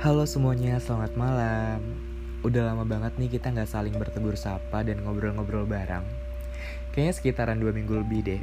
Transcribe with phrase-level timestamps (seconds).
[0.00, 1.76] Halo semuanya, selamat malam.
[2.40, 6.00] Udah lama banget nih kita nggak saling bertegur sapa dan ngobrol-ngobrol bareng.
[6.96, 8.40] Kayaknya sekitaran dua minggu lebih deh.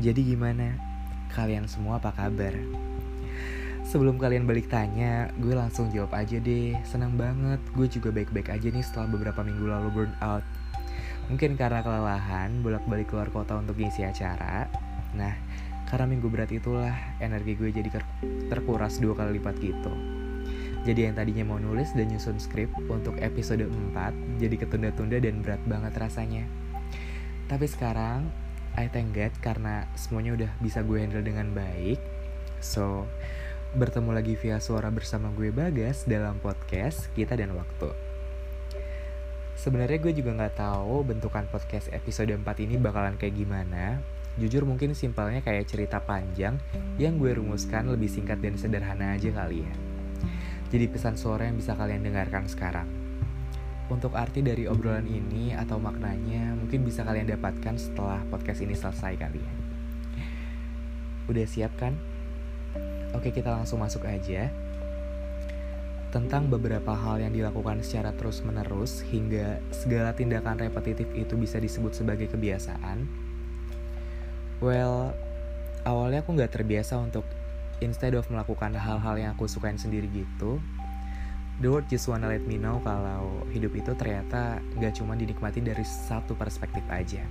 [0.00, 0.80] Jadi gimana?
[1.36, 2.56] Kalian semua apa kabar?
[3.84, 6.72] Sebelum kalian balik tanya, gue langsung jawab aja deh.
[6.88, 10.48] Senang banget, gue juga baik-baik aja nih setelah beberapa minggu lalu burn out.
[11.28, 14.64] Mungkin karena kelelahan, bolak-balik keluar kota untuk ngisi acara.
[15.12, 15.36] Nah,
[15.92, 18.00] karena minggu berat itulah energi gue jadi
[18.48, 20.20] terkuras dua kali lipat gitu.
[20.80, 25.60] Jadi yang tadinya mau nulis dan nyusun skrip untuk episode 4 jadi ketunda-tunda dan berat
[25.68, 26.48] banget rasanya.
[27.52, 28.32] Tapi sekarang
[28.80, 32.00] I thank God karena semuanya udah bisa gue handle dengan baik.
[32.64, 33.04] So,
[33.76, 37.92] bertemu lagi via suara bersama gue Bagas dalam podcast Kita dan Waktu.
[39.60, 44.00] Sebenarnya gue juga nggak tahu bentukan podcast episode 4 ini bakalan kayak gimana.
[44.40, 46.56] Jujur mungkin simpelnya kayak cerita panjang
[46.96, 49.89] yang gue rumuskan lebih singkat dan sederhana aja kali ya.
[50.70, 52.86] Jadi pesan suara yang bisa kalian dengarkan sekarang.
[53.90, 59.18] Untuk arti dari obrolan ini atau maknanya mungkin bisa kalian dapatkan setelah podcast ini selesai
[59.18, 59.54] kali ya.
[61.26, 61.98] Udah siap kan?
[63.18, 64.46] Oke kita langsung masuk aja.
[66.14, 72.30] Tentang beberapa hal yang dilakukan secara terus-menerus hingga segala tindakan repetitif itu bisa disebut sebagai
[72.30, 73.10] kebiasaan.
[74.62, 75.18] Well,
[75.82, 77.26] awalnya aku nggak terbiasa untuk
[77.80, 80.60] instead of melakukan hal-hal yang aku sukain sendiri gitu
[81.60, 85.84] the world just wanna let me know kalau hidup itu ternyata gak cuma dinikmati dari
[85.84, 87.24] satu perspektif aja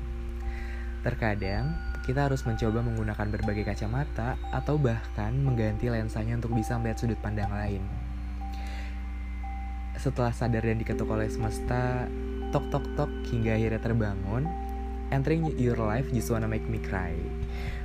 [1.02, 1.74] terkadang
[2.06, 7.50] kita harus mencoba menggunakan berbagai kacamata atau bahkan mengganti lensanya untuk bisa melihat sudut pandang
[7.54, 7.86] lain
[10.00, 12.08] setelah sadar dan diketuk oleh semesta,
[12.56, 14.48] tok tok tok hingga akhirnya terbangun,
[15.12, 17.12] entering your life just wanna make me cry.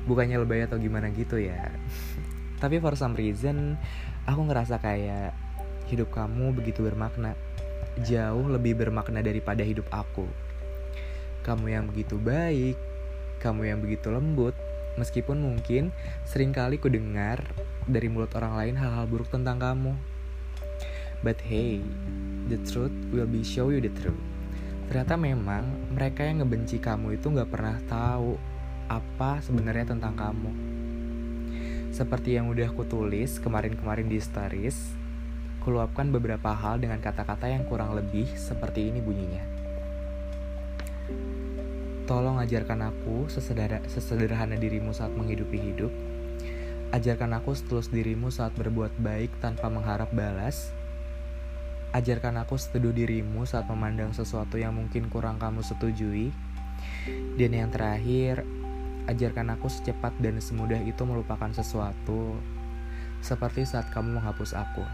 [0.07, 1.75] Bukannya lebay atau gimana gitu ya.
[2.65, 3.77] Tapi for some reason
[4.25, 5.37] aku ngerasa kayak
[5.93, 7.37] hidup kamu begitu bermakna.
[8.01, 10.25] Jauh lebih bermakna daripada hidup aku.
[11.45, 12.81] Kamu yang begitu baik,
[13.45, 14.57] kamu yang begitu lembut,
[14.97, 15.93] meskipun mungkin
[16.25, 17.45] sering kali ku dengar
[17.85, 19.93] dari mulut orang lain hal-hal buruk tentang kamu.
[21.21, 21.85] But hey,
[22.49, 24.17] the truth will be show you the truth.
[24.89, 28.41] Ternyata memang mereka yang ngebenci kamu itu gak pernah tahu
[28.89, 30.53] apa sebenarnya tentang kamu.
[31.95, 34.91] Seperti yang udah aku tulis kemarin-kemarin di stories,
[35.63, 39.39] kuluapkan beberapa hal dengan kata-kata yang kurang lebih seperti ini bunyinya.
[42.11, 45.95] Tolong ajarkan aku sesederhana, sesederhana dirimu saat menghidupi hidup.
[46.91, 50.75] Ajarkan aku setulus dirimu saat berbuat baik tanpa mengharap balas.
[51.95, 56.35] Ajarkan aku seteduh dirimu saat memandang sesuatu yang mungkin kurang kamu setujui.
[57.39, 58.43] Dan yang terakhir,
[59.05, 62.41] Ajarkan aku secepat dan semudah itu melupakan sesuatu,
[63.21, 64.85] seperti saat kamu menghapus aku.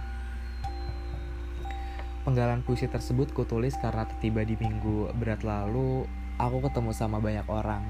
[2.26, 6.04] Penggalan puisi tersebut kutulis karena tiba di minggu berat lalu,
[6.42, 7.86] aku ketemu sama banyak orang.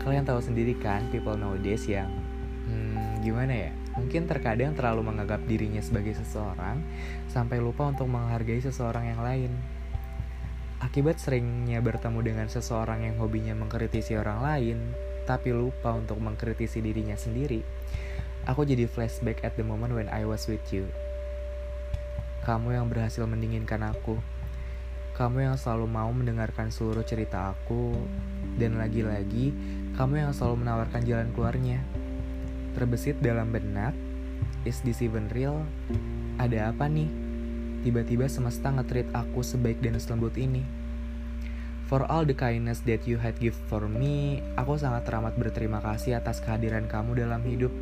[0.00, 2.08] Kalian tahu sendiri kan, people nowadays yang,
[2.68, 3.72] hmm, gimana ya?
[3.98, 6.80] Mungkin terkadang terlalu menganggap dirinya sebagai seseorang,
[7.28, 9.52] sampai lupa untuk menghargai seseorang yang lain.
[10.80, 14.78] Akibat seringnya bertemu dengan seseorang yang hobinya mengkritisi orang lain,
[15.30, 17.62] tapi lupa untuk mengkritisi dirinya sendiri,
[18.50, 20.90] aku jadi flashback at the moment when I was with you.
[22.42, 24.18] Kamu yang berhasil mendinginkan aku.
[25.14, 27.94] Kamu yang selalu mau mendengarkan seluruh cerita aku.
[28.58, 29.54] Dan lagi-lagi,
[29.94, 31.78] kamu yang selalu menawarkan jalan keluarnya.
[32.74, 33.94] Terbesit dalam benak,
[34.66, 35.62] is this even real?
[36.42, 37.06] Ada apa nih?
[37.86, 40.79] Tiba-tiba semesta ngetrit aku sebaik dan selembut ini.
[41.90, 46.22] For all the kindness that you had give for me, aku sangat teramat berterima kasih
[46.22, 47.74] atas kehadiran kamu dalam hidup.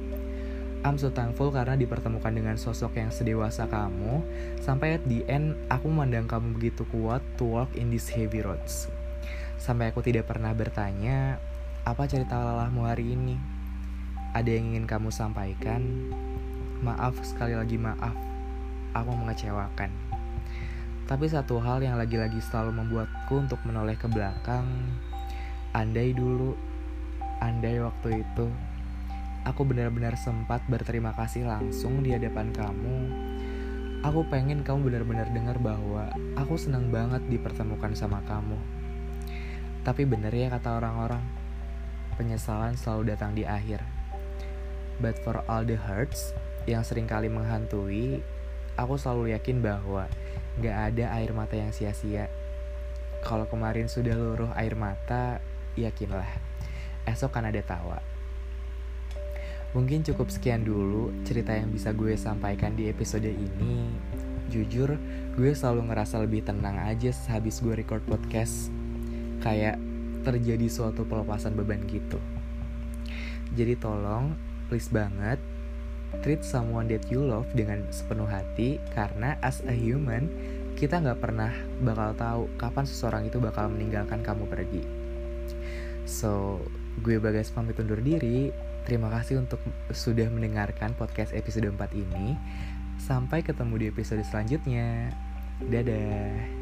[0.81, 4.25] I'm so thankful karena dipertemukan dengan sosok yang sedewasa kamu,
[4.65, 8.89] sampai at the end aku memandang kamu begitu kuat to walk in these heavy roads.
[9.61, 11.37] Sampai aku tidak pernah bertanya,
[11.85, 13.37] apa cerita lelahmu hari ini?
[14.33, 15.85] Ada yang ingin kamu sampaikan?
[16.81, 18.17] Maaf, sekali lagi maaf,
[18.97, 20.08] aku mengecewakan.
[21.09, 24.69] Tapi satu hal yang lagi-lagi selalu membuatku untuk menoleh ke belakang,
[25.73, 26.53] andai dulu,
[27.41, 28.53] andai waktu itu,
[29.49, 32.97] aku benar-benar sempat berterima kasih langsung di hadapan kamu.
[34.05, 38.61] Aku pengen kamu benar-benar dengar bahwa aku senang banget dipertemukan sama kamu.
[39.89, 41.25] Tapi bener ya kata orang-orang,
[42.21, 43.81] penyesalan selalu datang di akhir.
[45.01, 46.37] But for all the hurts
[46.69, 48.21] yang sering kali menghantui,
[48.77, 50.05] aku selalu yakin bahwa
[50.59, 52.27] Gak ada air mata yang sia-sia.
[53.23, 55.39] Kalau kemarin sudah luruh air mata,
[55.79, 56.27] yakinlah,
[57.07, 58.03] esok kan ada tawa.
[59.77, 63.93] Mungkin cukup sekian dulu cerita yang bisa gue sampaikan di episode ini.
[64.49, 64.97] Jujur,
[65.37, 68.73] gue selalu ngerasa lebih tenang aja sehabis gue record podcast.
[69.45, 69.77] Kayak
[70.27, 72.19] terjadi suatu pelepasan beban gitu.
[73.55, 74.35] Jadi tolong,
[74.73, 75.37] please banget,
[76.25, 80.29] treat someone that you love dengan sepenuh hati karena as a human,
[80.79, 81.51] kita nggak pernah
[81.83, 84.83] bakal tahu kapan seseorang itu bakal meninggalkan kamu pergi.
[86.09, 86.63] So,
[87.05, 88.55] gue Bagas pamit undur diri.
[88.89, 89.61] Terima kasih untuk
[89.93, 92.39] sudah mendengarkan podcast episode 4 ini.
[92.97, 95.13] Sampai ketemu di episode selanjutnya.
[95.61, 96.58] Dadah.